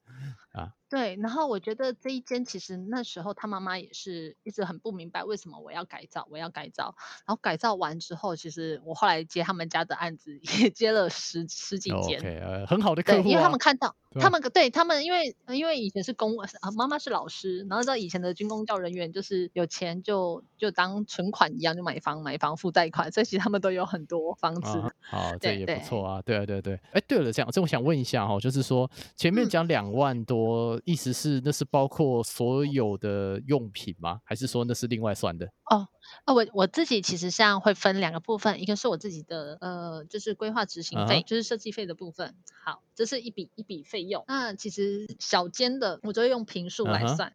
[0.54, 0.72] 啊。
[0.86, 6.94] 对，然后我觉得这一间其实那时候他妈妈也是一直很不明白为什么我要改造，我要改造。
[7.26, 13.28] 然后改造完之后，其实我后来接他们家的案子也接了十十几间，呃，很好的客户。
[13.28, 24.80] 因为他们看到他们对他们，因为因为以前是公啊，妈妈是老师，然后知道以前的军工教人员就是有钱就就当存款一样就买房买房付贷款，所以其实他们都有很多房子。
[25.00, 26.22] 好，这也不错啊。
[26.22, 30.43] 对对对，哎，对了，这样这我想问一下哈，就是说前面讲两万多。
[30.84, 34.20] 意思是那是包括所有的用品吗？
[34.24, 35.46] 还是说那是另外算的？
[35.70, 35.88] 哦，
[36.24, 42.34] 啊，我我自己其实像会分两个部分，一个是我自己的呃，就是规划执行费，就是设计费的部分。
[42.64, 44.24] 好，这是一笔一笔费用。
[44.28, 47.32] 那其实小间的我就会用平数来算。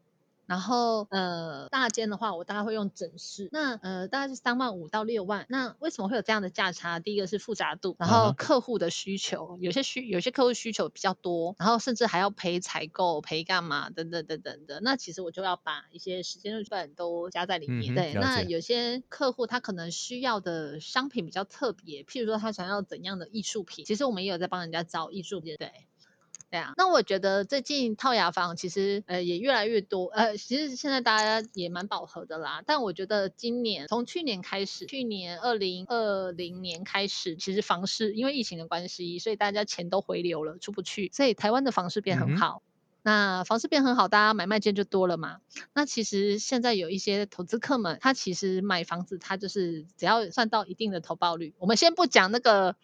[0.50, 5.46] 然后呃大间的话，我大概会用整室，那呃大概是三万五到六万。
[5.48, 7.00] 那为什么会有这样的价差？
[7.00, 14.80] 第一个是复杂度，然后客户的需求，有些需有些客户需求比较多，然后甚至还要陪采购、陪干嘛等等等等的。
[14.82, 17.94] 那其实我就要把一些时间成本都加在里面。
[17.94, 25.56] 对，那有些客户他可能需要的商品比较特别，譬如说他想要怎样的艺术品，其实我们也有在帮人家找艺术品。
[25.58, 25.72] 对。
[26.52, 32.64] 对啊，那我觉得最近套牙房其实呃也越来越多，呃其实现在大家也蛮饱和的啦。
[32.66, 42.64] 但我觉得今年从去年开始，去年二零二零年开始，其实房市因为疫情的关系，所以大家钱都回流了，出不去，所以台湾的房市变很好。
[43.04, 45.38] 那房市变很好，大家买卖间就多了嘛。
[45.74, 52.76] 那其实现在有一些投资客们，他其实买房子，他就是只要算到一定的投报率，我们先不讲那个。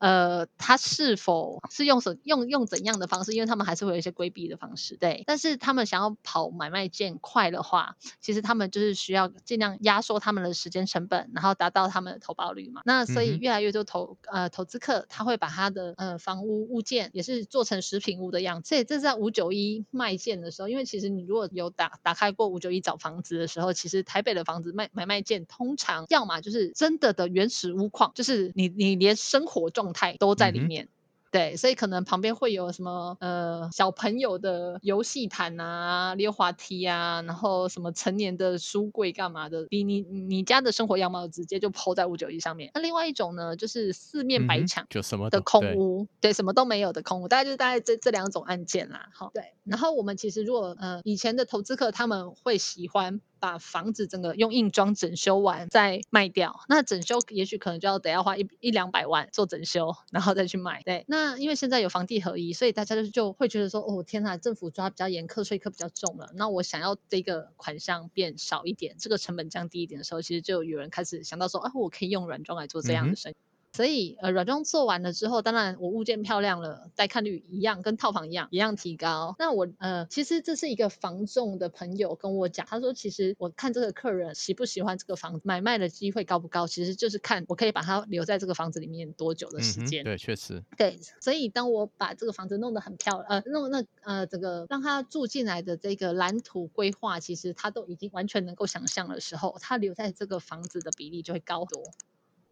[0.00, 3.32] 呃，他是否是用什用用怎样的方式？
[3.32, 5.22] 因为他们还是会有一些规避的方式，对。
[5.26, 12.82] 但是他们想要跑买卖件快的话，其实他们就是需要尽量压缩他们的时间成本，然后达到他们的投保率嘛。
[12.84, 18.70] 那所以越来越多投呃投资客他会把他的呃房屋物件也是做成食品屋的样子。
[18.70, 30.88] 所以这是在五九一卖件的时候，因为其实你如果有打打开过五九一找房子的时候，其实台北的房子卖买卖件通常要么就是真的的原始屋况，就是你你连生活状态都在里面，
[31.32, 42.72] 对，所以可能旁边会有什么呃小朋友的游戏毯啊、溜滑梯啊，然后什么成年的书柜干嘛的，比你你家的生活样貌直接就抛在五九一上面。
[42.74, 49.08] 那另外一种呢，就是四面白墙，就什么的空屋，对，什么都没有的空屋，大概就是大概这这两种案件啦。
[49.14, 53.22] 好，对，然后我们其实如果呃以前的投资客他们会喜欢。
[53.40, 60.82] 把房子整个用硬装整修完再卖掉，那整修也许可能就要得要花一一两百万做整修，然后再去卖。
[60.84, 66.30] 对，那因为现在有房地合一，所以大家就就会觉得说，哦天呐，政府抓比较严课，税课比较重了。
[66.34, 73.36] 那我想要这个款项变少一点，这个成本降低一点的时候，其实就有人开始想到说，啊，我可以用软装来做这样的生意。
[73.72, 79.36] 所以，呃，软装做完了之后，当然我物件漂亮了，带看率一样，跟套房一样，一样提高。
[79.38, 90.02] 那我，呃，其实这是一个房仲的朋友跟我讲，他说，其实我看这个客人喜不喜欢这个房子，买卖的机会高不高，其实就是看我可以把他留在这个房子里面多久的时间。
[90.04, 90.62] 对，确实。
[90.76, 101.82] 对，所以当我把这个房子弄得很漂亮，呃，弄那呃这个让他住进来的这个蓝图规划，其实他都已经完全能够想象的时候，他留在这个房子的比例就会高多。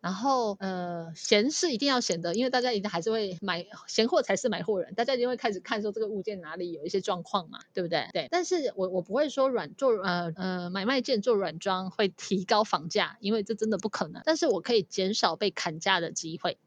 [0.00, 8.08] 然后，呃，闲是一定要闲的，因为大家一定还是会买闲货才是买货人，大家一定会开始看说这个物件哪里有一些状况嘛，对不对？
[8.12, 8.28] 对。
[8.30, 14.22] 但是我我不会说软做呃呃买卖件做软装会提高房价，因为这真的不可能。
[14.24, 16.58] 但是我可以减少被砍价的机会。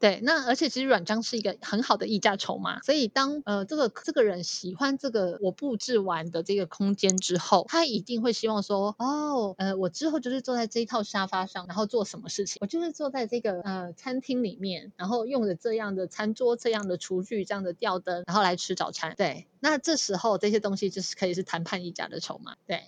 [0.00, 12.56] 对，那而且其实软装是一个很好的溢价筹码，所以当呃这个这个人喜欢这个我布置完的这个空间之后，他一定会希望说，哦，呃，我之后就是坐在这一套沙发上，然后做什么事情？
[12.62, 19.14] 我就是坐在这个呃餐厅里面，然后用着这样的餐桌、这样的厨具、这样的吊灯，然后来吃早餐。
[19.18, 22.56] 对，那这时候这些东西就是可以是谈判溢价的筹码。
[22.66, 22.82] 对，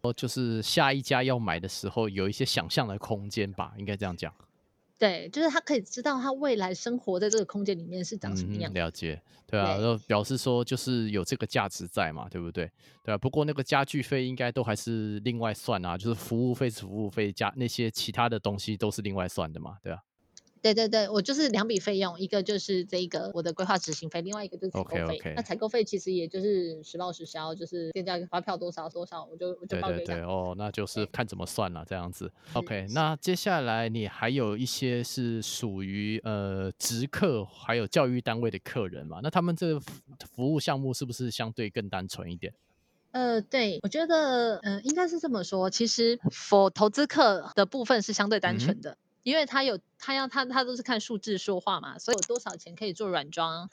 [0.00, 4.32] 哦，就是下一家要买的时候有一些想象的空间吧，应该这样讲。
[4.98, 8.72] 对，就是他可以知道他未来生活在这个空间里面是长什么样。
[8.74, 12.68] 了解，对啊，然后表示说就是有这个价值在嘛，对不对？
[13.04, 20.00] 对啊，不过那个家具费应该都还是另外算啊，就是服务费是服务费，加那些其他的东西都是另外算的嘛，对啊。
[20.62, 25.32] 对对对，我就是两笔费用，一个就是这个我的规划执行费，另外一个就是采购费。
[25.36, 32.30] 那采购费其实也就是实报实销，就是店家发票多少多少，我就我就报给对对对，哦，那就是看怎么算了这样子。
[32.52, 39.20] OK，那接下来你还有一些是属于呃直客还有教育单位的客人嘛？
[39.22, 42.52] 那他们这个服务项目是不是相对更单纯一点？
[43.10, 48.98] 呃，对，我觉得嗯应该是这么说，其实 for 投资客的部分是相对单纯的。
[49.22, 53.68] 因为他有他要他他都是看数字说话嘛，所以有多少钱可以做软装，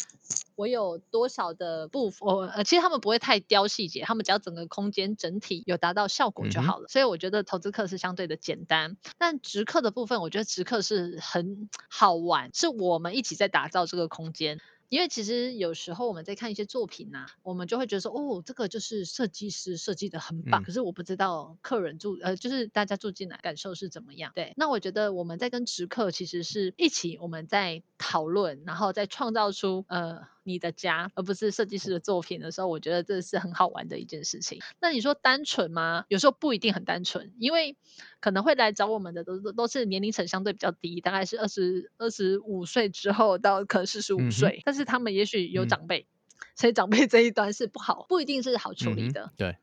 [0.55, 6.87] 我有多少的部分呃其实他们不会太雕细节，他们只要整个空间整体有达到效果就好了。
[6.87, 14.59] 所以我觉得投资客是相对的简单，但直客的部分，我觉得直客是很好玩，是我们一起在打造这个空间。
[14.89, 20.63] 因为其实有时候我们在看一些作品呐，我们就会觉得说，哦，这个就是设计师设计的很棒。
[20.63, 24.31] 可是我不知道客人住，呃，就是大家住进来感受是怎么样。
[24.35, 30.34] 对，那我觉得我们在跟直客其实是一起我们在讨论，然后再创造出呃。
[30.45, 34.61] 你的家，而不是设计师的作品的时候，我觉得这是很好玩的一件事情。
[34.79, 36.05] 那你说单纯吗？
[36.07, 37.75] 有时候不一定很单纯，因为
[38.19, 46.07] 可能会来找我们的都都是年龄层相对比较低，大概是二十二十五岁之后到可能四十五岁，但是他们也许有长辈，
[46.55, 49.33] 所以长辈这一端是不好，不一定是好处理的。
[49.35, 49.57] 对。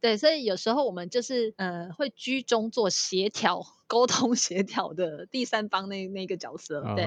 [0.00, 6.80] 对，所以有时候我们就是呃，会居中做协调、沟通、协调的第三方那那个角色。
[6.96, 7.04] 对，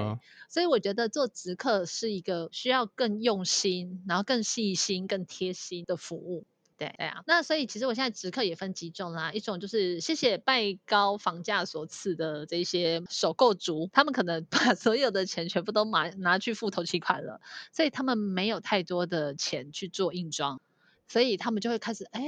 [0.48, 6.46] 所以我觉得做直客是一个需要更用心，然后更细心、更贴心的服务。
[6.78, 7.24] 对，对啊。
[7.26, 20.62] 那所以其实我现在直客也分几种啦，一种就是谢谢拜高房价所赐的这些首购族，他们可能 把所有的钱全部都拿拿去付头期款了，所以他们没有太多的钱去做硬装。
[21.08, 22.22] 所以他们就会开始哎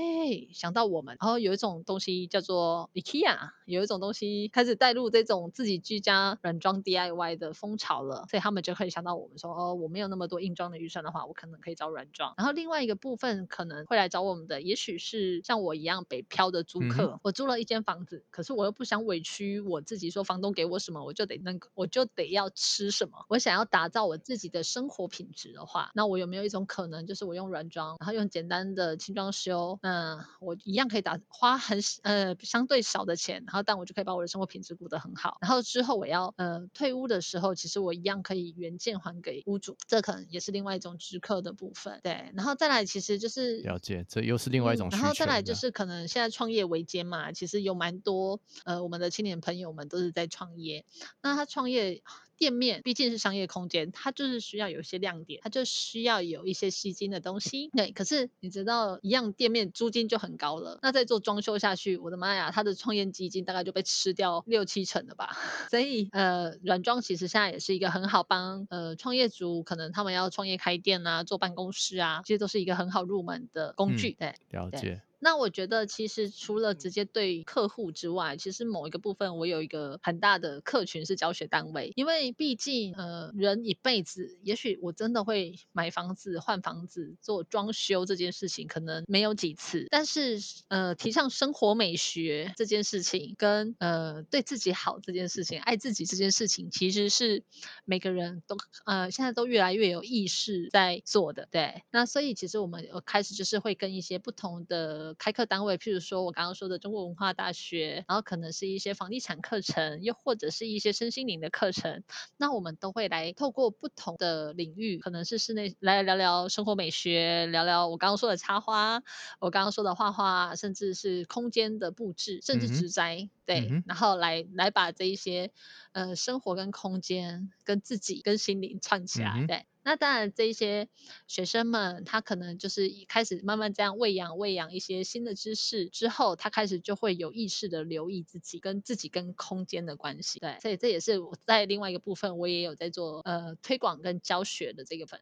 [0.53, 12.33] 想到我们，然后有一种东西叫做 IKEA，有一种东西开始带入这种自己居家软装 DIY 的风潮了，所以他们就可以想到我们说哦，我没有那么多硬装的预算的话，我可能可以找软装。
[12.37, 23.25] 然后另外一个部分可能会来找我们的，也许是像我一样北漂的租客，我租了一间房子，可是我又不想委屈我自己，说房东给我什么我就得那个，我就得要吃什么。
[23.29, 35.37] 我想要打造我自己的生活品质的话，那我有没有一种可能，就是我用软装，然后用简单的轻装修，那我一样可以打花很呃相对少的钱，然后但我就可以把我的生活品质过得很好。
[35.41, 41.99] 然后之后我要呃退屋的时候，其实我一样可以原件还给屋主，这可能也是另外一种直客的部分。
[42.03, 44.89] 对，然后再来其实就是了解，这又是另外一种。
[44.89, 50.85] 然后再来就是可能现在创业维艰嘛，其实有蛮多呃我们的青年朋友们都是在创业，
[51.21, 52.01] 那他创业。
[52.37, 57.69] 店面毕竟是商业空间，它就是需要有一些亮点，它就需要有一些吸睛的东西。
[57.69, 65.35] 对，可是你知道，一样店面租金就很高了，那再做装修下去，我的妈呀，它的创业基金大概就被吃掉六七成了吧。
[65.71, 74.11] 所以，呃，软装其实现在也是一个很好帮呃创业族，可能他们要创业开店啊，做办公室啊，其实都是一个很好入门的工具。
[74.11, 75.01] 对，了解。
[75.19, 81.91] 那我觉得，其实除了直接对客户之外，其实某一个部分，我有一个很大的客群是教学单位。
[81.95, 89.87] 因为毕竟，呃，人一辈子，也许我真的会买房子、换房子、做装修这件事情，可能没有几次。
[89.89, 97.43] 但是，呃，提倡生活美学这件事情，跟呃对自己好这件事情、爱自己这件事情，其实是
[97.85, 98.55] 每个人都
[98.85, 101.47] 呃现在都越来越有意识在做的。
[101.49, 105.06] 对，那所以其实我们开始就是会跟一些不同的。
[105.15, 112.03] 开课单位，譬如说我刚刚说的中国文化大学，然后可能是一些房地产课程，又或者是一些身心灵的课程，
[112.37, 119.01] 那我们都会来透过不同的领域，可能是室内来聊聊生活美学，聊聊我刚刚说的插花，
[119.39, 125.51] 我刚刚说的画画，甚至是空间的布置，甚至植栽，对，然后来来把这一些
[125.91, 129.65] 呃生活跟空间跟自己跟心灵串起来，对。
[129.87, 130.89] 那当然，这些
[131.27, 140.39] 学生们他可能就是开始慢慢这样喂养、喂养一些新的知识之后，他开始就会有意识的留意自己跟自己跟空间的关系。
[140.39, 145.21] 对，所以这也是我在另外一个部分，我也有在做呃推广跟教学的这个分。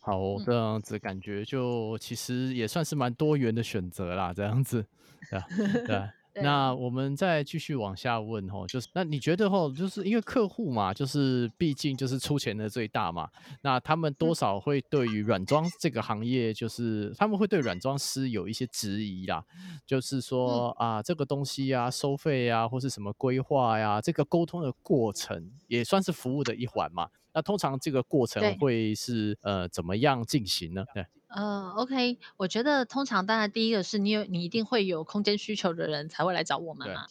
[0.00, 4.84] 好，这样子感觉就其实也算是蛮多元的选择啦，这样子，
[5.30, 6.10] 对对。
[6.42, 13.28] 那我们再继续往下问吼，就是那你觉得吼，就是因为客户嘛，就是毕竟就是出钱的最大嘛，
[13.62, 19.44] 那他们多少会对于软装这个行业，就是他们会对软装师有一些质疑啦，
[19.86, 27.08] 就是说啊，这个东西啊，收费啊，或是什么规划呀，这个沟通的过程也算是服务的一环嘛。
[27.32, 30.84] 那通常这个过程会是呃怎么样进行呢？
[30.94, 31.04] 对。
[31.34, 37.06] 呃，OK，我觉得通常当然第一个是你有你一定会有空间需求的人才会来找我们嘛。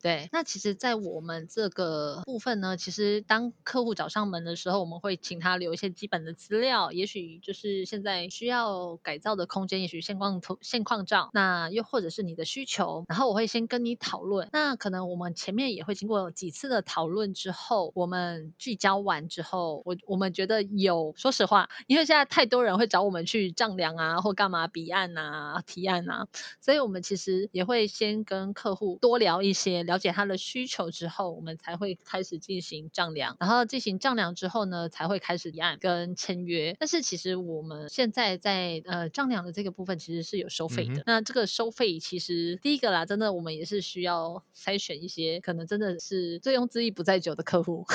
[0.00, 14.48] 对，那其实，在我们这个部分呢，其实当客户找上门的时候，我们会请他留一些基本的资料，也许就是现在需要改造的空间，也许现况图、现况照，那又或者是你的需求，然后我会先跟你讨论。
[14.52, 26.28] 那可能我们前面也会经过几次的讨论之后，我们聚焦完之后，我我们觉得有，说实话，因为现在太多人会找我们去丈量啊，或干嘛比案啊、提案啊，
[26.60, 29.87] 所以我们其实也会先跟客户多聊一些。
[29.88, 36.76] 了解他的需求之后，我们才会开始进行丈量，然后进行丈量之后呢，才会开始立案跟签约。
[36.78, 41.02] 但是其实我们现在在呃丈量的这个部分其实是有收费的。
[41.06, 47.86] 那这个收费其实第一个啦，真的我们也是需要筛选一些可能真的是醉翁之意不在酒的客户。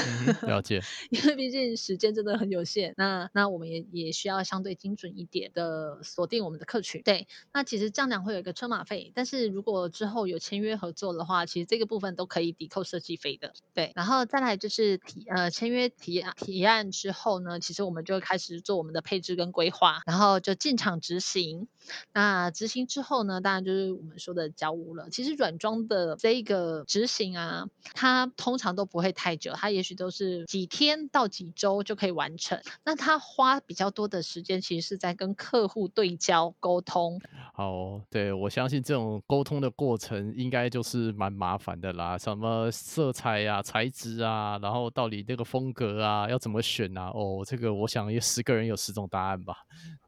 [0.47, 0.81] 了解，
[1.11, 2.95] 因为毕竟时间真的很有限。
[2.97, 7.03] 那那我们也也需要相对精准一点的锁定我们的客群。
[7.03, 11.82] 对，那其实丈量会有一个车马费，但是如果之后有签约合作的话，其实这个。
[11.85, 21.67] 部分都可以抵扣设计费的，对，然后再来就是提呃签约提提案之后呢，其实我们就开始做我们的配置跟规划，然后就进场执行。
[22.13, 25.09] 那执行之后呢，当然就是我们说的交屋了。
[25.09, 32.59] 其实软装的这一个执行啊，它通常都不会太久，它也许都是几天到几周就可以完成。
[32.85, 37.19] 那它花比较多的时间，其实是在跟客户对焦沟通。
[37.53, 41.73] 好，对我相信这种沟通的过程应该就是蛮麻烦。
[41.83, 47.09] 的啦，什么色彩呀、材质啊，然后到底那个风格啊，要怎么选啊？
[47.13, 49.55] 哦，这个我想有十个人有十种答案吧。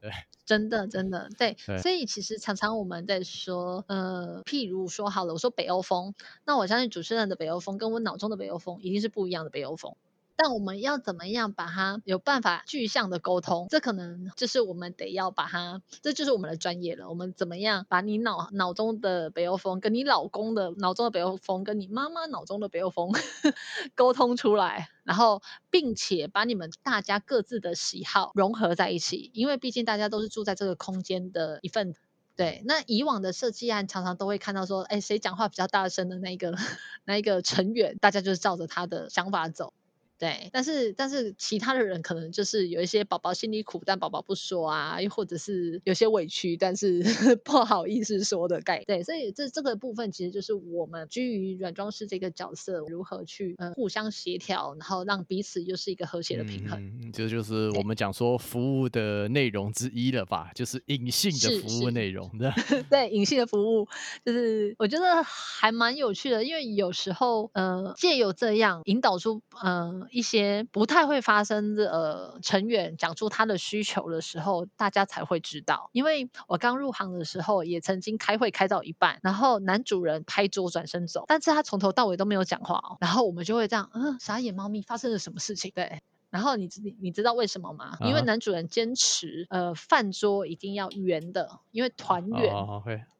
[0.06, 0.12] 对，
[0.46, 9.96] 真的真的对，所以其实常常我们在说，呃，譬如说好了，我说北欧风，那我相信主持人的北欧风跟我脑中的北欧风一定是不一样的北欧风。
[10.36, 13.66] 但我们要怎么样把它有办法具象的沟通？
[13.70, 17.08] 这可能就是我们得要把它，这就是我们的专业了。
[17.08, 23.10] 我们怎么样把你脑脑中的北欧风，跟你老公的脑中的北欧风，跟你妈妈脑中的北欧风
[23.96, 31.94] 沟通出来，然后并且把你们大家各自的喜好融合在一起，因为毕竟大家都是住在这个空间的一份。
[32.36, 36.54] 对，那以往的设计案常常都会看到说，哎，谁讲话比较大声的那个
[37.06, 39.72] 那一个成员，大家就是照着他的想法走。
[40.18, 47.02] 对，但是但是其他的人可能就是有一些宝宝心里苦，但宝宝不说啊，又或者是有些委屈，但是
[47.44, 56.80] 不好意思说的概对，所以这这个部分其实就是我们居于软装师这个角色，如何去呃互相协调，然后让彼此又是一个和谐的平衡。
[56.80, 60.50] 嗯，这就是我们讲说服务的内容之一了吧？
[60.54, 62.50] 就是隐性的服务内容的。
[62.88, 63.86] 对，隐性的服务
[64.24, 70.05] 就是我觉得还蛮有趣的，因为有时候呃借由这样引导出呃。
[70.10, 75.90] 一些不太会发生的呃成员讲出他的需求的时候，大家才会知道。
[75.92, 82.96] 因为我刚入行的时候，也曾经开会开到一半，然后男主人拍桌转身走，但是他从头到尾都没有讲话哦。
[83.00, 85.72] 然后我们就会这样，嗯，傻眼猫咪发生了什么事情？
[85.74, 86.00] 对。
[86.30, 87.96] 然后你你你知道为什么吗？
[88.00, 92.52] 因为男主人坚持呃饭桌一定要圆的，因为团圆。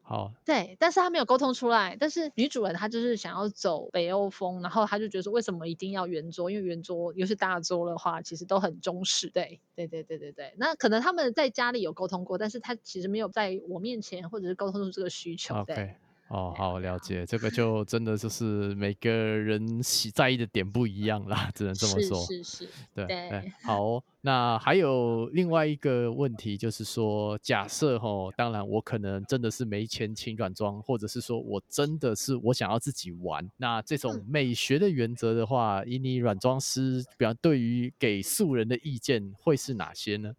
[0.09, 1.97] 好，对，但是他没有沟通出来。
[1.99, 6.49] 但是女主人她就是想要走北欧风，然后她就觉得说，为什么一定要圆桌？
[6.49, 9.29] 因为圆桌又是大桌的话，其实都很中式。
[9.29, 10.53] 对，对，对，对，对，对。
[10.55, 15.61] 那可能他们在家里有沟通过，但是他其实没有在我面前或者是沟通出这个需求。
[15.65, 15.95] 对。
[16.29, 22.19] 哦，好了解，这个就真的就是每个人喜在意的点不一样啦，只能这么说。
[22.25, 23.51] 是是是，对对。
[23.63, 40.33] 好，那还有另外一个问题，就是说，假设哈，当然我可能真的是没钱请软装，或者是说我真的是我想要自己玩，那这种美学的原则的话，以你软装师，比方对于给素人的意见会是哪些呢？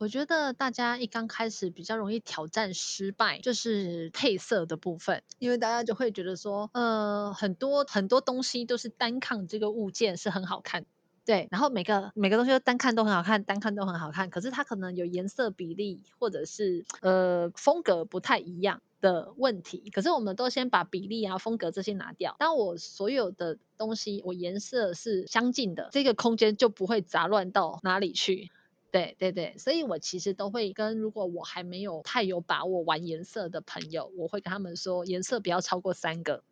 [0.00, 10.86] 我觉得大家一刚开始比较容易挑战失败，就是配色的部分，因为大家就会觉得说，呃，很多很多东西都是单看这个物件是很好看，
[11.26, 28.50] 对，然后每个每个东西都单看都很好看，单看都很好看，可是它可能有颜色比例或者是呃风格不太一样的问题，可是我们都先把比例啊、风格这些拿掉，当我所有的东西我颜色是相近的，这个空间就不会杂乱到哪里去。
[28.92, 36.42] 对对对，所以我其实都会跟如果我还没有太有把握玩颜色的朋友，我会跟他们说颜色不要超过三个，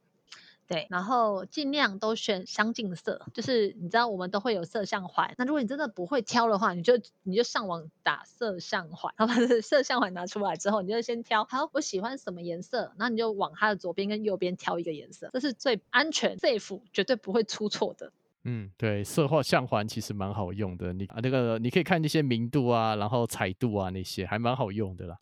[0.69, 18.13] 对，然后尽量都选相近色，就是你知道我们都会有色相环，那如果你真的不会挑的话，你就你就上网打色相环，然后把色相环拿出来之后，你就先挑，好，我喜欢什么颜色，然后你就往它的左边跟右边挑一个颜色，这是最安全、safe，绝对不会出错的。
[18.51, 20.91] 嗯，对，色画相环其实蛮好用的。
[20.95, 25.19] 你啊，那个你可以看那些明度啊，然后彩度啊那些，还蛮好用的啦。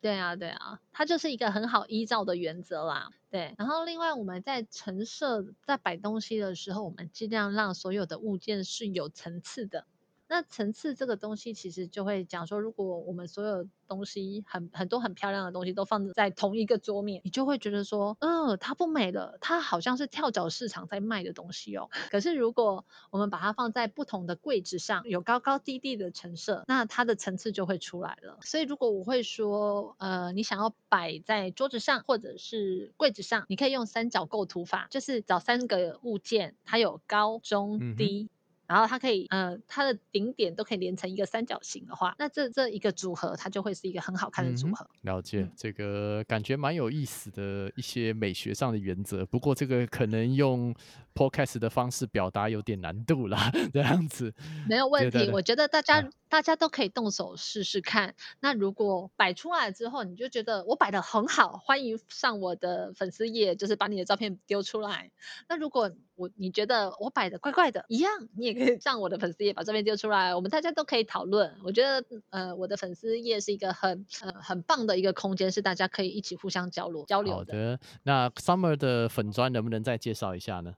[0.00, 3.08] 对啊，对啊，它就是一个很好依照的原则啦。
[3.30, 9.86] 对，然后另外我们在陈设、在摆东西的时候，我们尽量让所有的物件是有层次的。
[10.28, 21.88] 那层次这个东西，其实就会讲说，如果我们所有东西很很多很漂亮的东西都放在同一个桌面，你就会觉得说，嗯，它不美了，它好像是跳蚤市场在卖的东西哦。
[22.10, 28.38] 可是如果我们把它放在不同的柜子上，有高高低低的陈设，那它的层次就会出来了。
[28.42, 38.28] 所以如果我会说，呃，你想要摆在桌子上或者是柜子上，你可以用三角构图法，就是找三个物件，它有高中低。
[38.66, 44.88] 然后它可以，呃，它的顶点都可以连成一个三角形的话，那这这一个组合，它就会是一个很好看的组合。
[45.02, 49.24] 了解，这个感觉蛮有意思的一些美学上的原则。
[49.26, 50.74] 不过这个可能用
[51.14, 54.34] podcast 的方式表达有点难度啦，这样子。
[54.68, 58.14] 没有问题，我觉得大家大家都可以动手试试看。
[58.40, 65.10] 那如果摆出来之后，你就觉得我摆的很好，欢迎上我的粉丝页，就是把你的照片丢出来。
[65.48, 71.54] 那如果我你觉得我摆的怪怪的，一样，你也可以 上我的粉丝页把照片丢出来，我们大家都可以讨论。
[71.62, 77.52] 我觉得，呃，我的粉丝页是一个很呃很棒的一个空间，是大家可以一起互相交流交流的。
[77.52, 80.74] 好的，那 Summer 的粉砖能不能再介绍一下呢？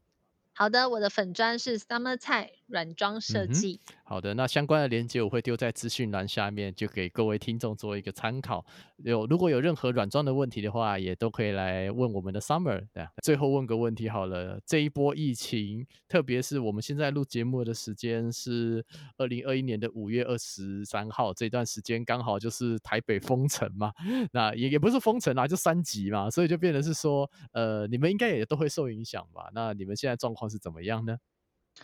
[0.53, 3.81] 好的，我的粉砖是 Summer 菜软装设计。
[4.05, 8.65] 好的，那相关的链接我会丢在资讯栏下面，就给各位听众做一个参考。
[8.99, 12.87] 有如果有任何软装的问题的话，也都可以来问我们的 Summer。
[12.93, 18.85] 对，最后问个问题好了，这一波疫情，特别是我们现在录节目的时间是
[19.17, 23.93] 二零二一年的五月二十三号，这段时间刚好就是台北封城嘛，
[24.33, 29.49] 那也也不是封城啊，就三级嘛，所以就变成是说，呃，你们应该也都会受影响吧？
[29.55, 31.17] 那你们现在状况是怎么样呢？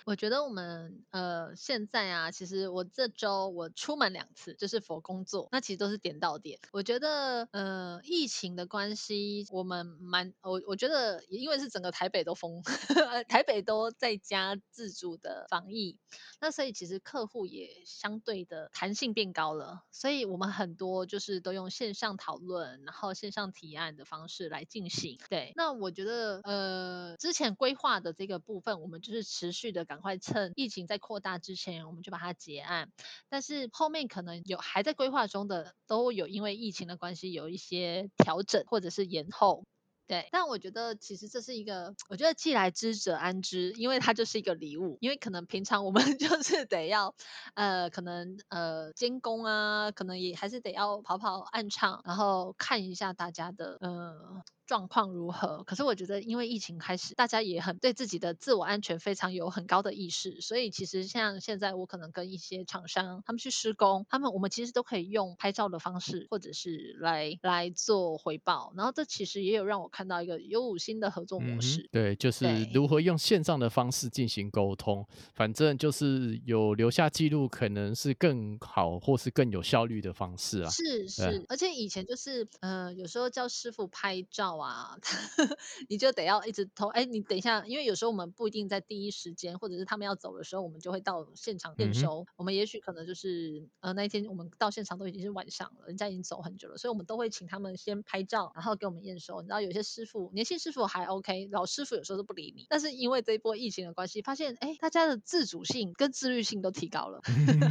[0.05, 6.59] 我觉得我们呃现在啊，其实我这周我出门两次，就是佛工作，那其实都是点到点。
[6.72, 12.62] 我觉得呃疫情的关系，我们蛮我我觉得因为是整个台北都封，
[13.28, 15.97] 台北都在家自主的防疫，
[16.40, 25.18] 那所以其实客户也相对的弹性变高了，所以我们很多就是都用线上讨论，然后线上提案的方式来进行。
[25.30, 29.84] 对，那我觉得呃之前规划的这个部分，我们就是持续的。
[29.85, 32.91] 赶快趁疫情在扩大之前，我们就把它结案。
[33.28, 39.64] 但是后面可能有还在规划中的，都有因为疫情的关系有一些调整或者是延后。
[40.07, 44.99] 对，但我觉得其实这是一个，我觉得既来之则安之，因为它就是一个礼物。
[45.01, 47.14] 因为可能平常我们 就是得要，
[47.55, 54.43] 呃，可能呃监工啊，可能也还是得要跑跑暗场，然后看一下大家的呃。
[54.66, 55.62] 状况如何？
[55.64, 68.72] 可是我觉得，因为疫情开始，大家也很对自己的自我安全非常有很高的意识，所以其实像现在，我可能跟一些厂商他们去施工，他们我们其实都可以用拍照的方式，或者是来来做回报。
[68.74, 71.86] 然后这其实也有让我看到一个有五星的合作模式。
[71.92, 80.70] 对，就是如何用线上的方式进行沟通，反正就是有留下记录，可能是更好或是更有效率的方式啊。
[80.70, 84.53] 是是，而且以前就是呃，有时候叫师傅拍照。
[84.57, 84.98] 哇，
[85.88, 92.24] 你就得要一直投哎，你等一下，因为有时候我们不一定在第一时间，或者是他们要走的时候，我们就会到现场验收。
[92.36, 99.40] 我们也许可能就是呃那一天我们到现场都已经是晚上了，人家已经走很久了，所以我们都会请他们先拍照，然后给我们验收。
[99.40, 102.66] 你知道有些师傅年轻师傅还 OK，老师傅有时候都不理你。
[102.68, 107.20] 但是因为这一波疫情的关系，发现哎大家的自主性跟自律性都提高了。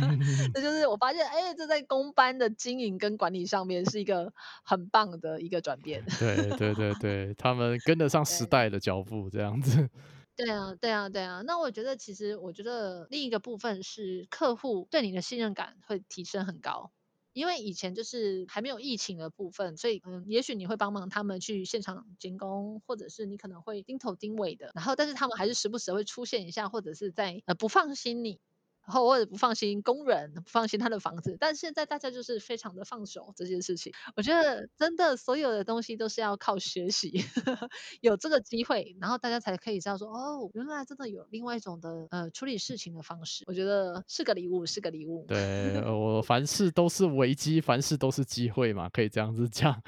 [0.54, 6.04] 这就是我发现哎这在公班的经营跟管理上面是一个很棒的一个转变。
[6.20, 6.73] 对对。
[6.74, 9.90] 对对，他们跟得上时代的脚步，这样子。
[10.36, 11.42] 对啊，对啊，对啊。
[11.46, 16.92] 那我觉得，其实我觉得另一个部分是客户对你的信任感会提升很高，
[17.34, 28.40] 因为以前就是还没有疫情的部分，所以嗯，也许你会帮忙他们去现场监工，或者是你可能会盯头盯尾的，然后但是他们还是时不时会出现一下，或者是在呃不放心你。
[28.86, 33.94] 然后我也不放心工人，不放心他的房子，但现在大家就是非常的放手这件事情。
[34.16, 37.24] 我觉得真的所有的东西都是要靠学习，
[38.02, 43.44] 有这个机会，然后大家才可以知道说，哦，原来真的有另外一种的呃处理事情的方式。
[43.48, 45.26] 我觉得是个礼物，是个礼物。
[45.28, 49.82] 对我凡事都是危机，凡事都是机会嘛，可以这样子讲。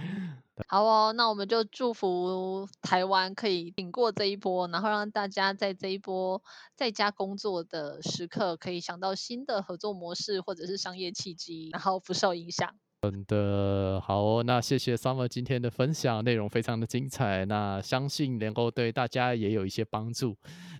[0.64, 6.42] 好哦，那我们就祝福台湾可以挺过这一波，然后让大家在这一波
[6.76, 12.76] 在家工作的时刻，可以想到新的合作模式或者是商业契机，然后不受影响。
[13.10, 20.36] 真的好哦，那谢谢 Summer 今天的分享，内容非常的精彩，那相信能够对大家也有一些帮助。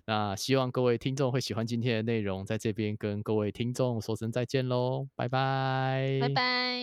[0.06, 6.80] 那希望各位听众会喜欢今天的内容，在这边跟各位听众说声再见喽，拜拜，拜拜。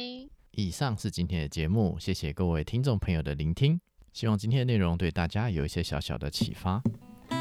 [0.52, 3.80] 以上是今天的节目，谢谢各位听众朋友的聆听。
[4.12, 6.82] 希望今天的内容对大家有一些小小的启发。